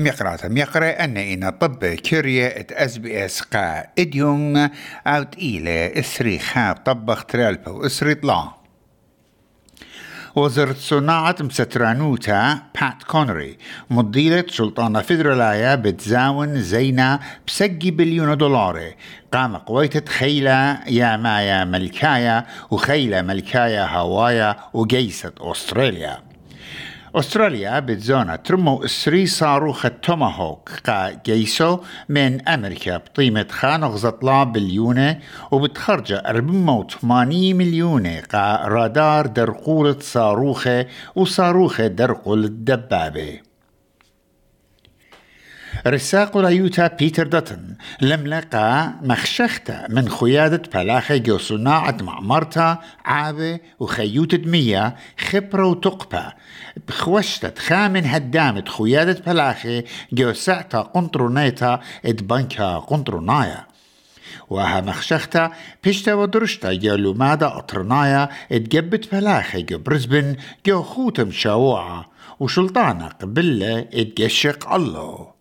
[0.00, 4.70] مقرات مقرأ أن إن طب كيريا ات إس قا إديوم
[5.06, 8.60] أوت إيلة إسري خاب طبخ ترالبو إسري طلع
[10.36, 13.58] وزارة صناعة مسترانوتا بات كونري
[13.90, 18.94] مديرة سلطانة فيدرالايا بتزاون زينة بسجي بليون دولار
[19.32, 26.29] قام قويتة خيلة يا مايا ملكايا وخيلة ملكايا هوايا وجيسة أستراليا.
[27.14, 31.78] أستراليا بتزونا ترمو إسري صاروخ توماهوك قا جيسو
[32.08, 35.18] من أمريكا بقيمة خانق زطلا بليونة
[35.50, 43.49] وبتخرج 480 مليونة قا رادار درقولة صاروخة وصاروخة درقول الدبابة
[45.86, 54.96] رساق ريوتا بيتر داتن لم لقى مخشختا من خيادة بلاخي صناعة معمرتا عابة وخيوت دمية
[55.18, 56.32] خبرة وتقبة.
[56.88, 63.66] بخوشتة خامن هدامت خيادة بلاخي جو سعتا قنطرونيتا ادبنكا قنطرونايا
[64.50, 65.50] وها مخشختا
[65.84, 74.72] بيشتا ودرشتا جو مادا أطرنايا اتجبت بلاخي جو برزبن جو خوتم شاوعة وشلطانة قبلة اتجشق
[74.72, 75.39] الله.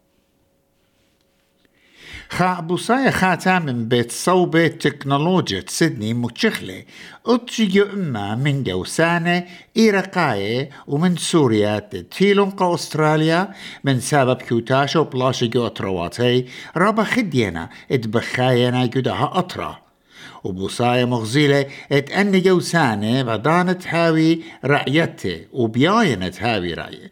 [2.39, 6.83] خا بوصايا خاتا من بيت صوبة تكنولوجيا سيدني متشخلة
[7.25, 9.45] اتشيجو اما من جوسانة
[9.77, 13.49] إيرقاية ومن سوريا تتيلون قا أستراليا
[13.83, 16.45] من سبب كيوتاشا وبلاشا جو أترواتي
[16.77, 19.79] رابا خدينا اتبخاينا جدها أطرا
[20.43, 27.09] وبوصايا مغزيلة ات أن جوسانة بدانت هاوي رعيته وبياينت هاوي رعيته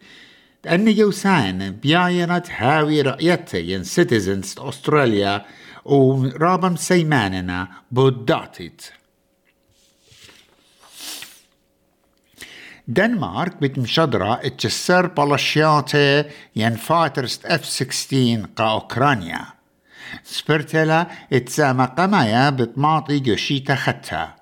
[0.68, 5.44] أن يوسان بياينت هاوي رأيته ين سيتيزنز أستراليا
[5.84, 8.92] ورابم سيماننا بوداتت
[12.88, 16.24] دنمارك بتمشدرة اتجسر بلاشياته
[16.56, 19.46] ين فاترست اف 16 قا أوكرانيا.
[20.24, 24.37] سبرتلا اتسامى قمايا بتماطي جوشيتا خدتها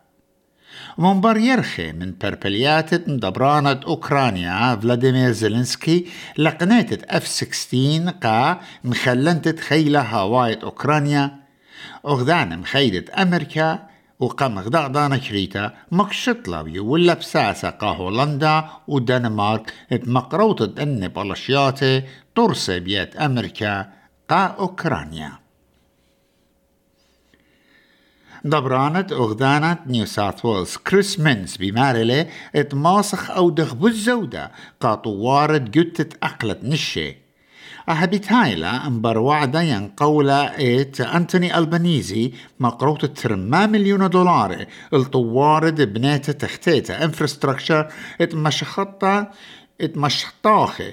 [0.98, 6.06] ومن يرخي من بربليات دبرانة أوكرانيا فلاديمير زيلينسكي
[6.38, 11.37] لقنيت اف 16 قا مخلنت خيلة هواية أوكرانيا
[12.06, 13.87] أغدان مخيلة أمريكا
[14.20, 22.03] وقام غداغدانا كريتا مكشطلبي ولا بساسة قا هولندا ودنمارك اتمقروطة ان بلشياتي
[22.34, 23.88] ترسي بيت أمريكا
[24.28, 25.46] قا أوكرانيا
[28.45, 36.19] دبرانت أغدانت نيو ساوث ويلز كريس مينز بمارلة اتماسخ أو دخ بالزودة قاطو وارد جتت
[36.23, 37.27] أقلت نشي
[37.89, 47.05] أهبت هايلا انبر وعدا ينقولا إت أنتوني ألبانيزي مقروط ترما مليون دولار الطوارد بنيته تختيته
[47.05, 47.89] انفراستراكشر
[48.21, 49.31] اتمشخطة
[49.81, 50.93] اتمشطاخي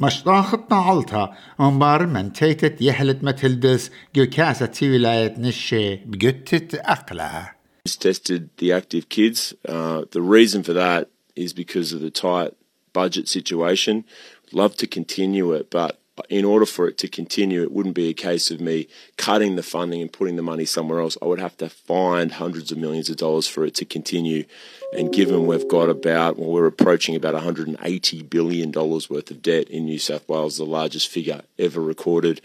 [0.00, 7.56] مشطاخطنا علتا انبار من تيتت يحلت متلدس جو كاسة ولاية نشي بقتت أقلع
[7.88, 9.54] tested the active kids.
[9.68, 12.52] Uh, the reason for that is because of the tight
[12.92, 14.04] budget situation.
[14.52, 15.98] Love to continue it, but
[16.28, 19.62] in order for it to continue, it wouldn't be a case of me cutting the
[19.62, 21.16] funding and putting the money somewhere else.
[21.22, 24.44] I would have to find hundreds of millions of dollars for it to continue.
[24.92, 29.86] And given we've got about, well, we're approaching about $180 billion worth of debt in
[29.86, 32.42] New South Wales, the largest figure ever recorded.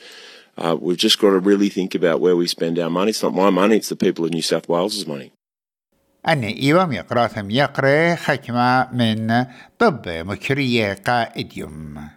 [0.57, 3.09] Uh, we've just got to really think about where we spend our money.
[3.09, 5.31] It's not my money, it's the people of New South Wales' money.
[6.27, 9.45] أني إيوام يقرأ يقرأ حكمة من
[9.79, 12.09] طب مكرية قائديوم